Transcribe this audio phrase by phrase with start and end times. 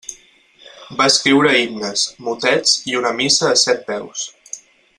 [1.01, 4.25] Va escriure himnes, motets i una missa a set veus.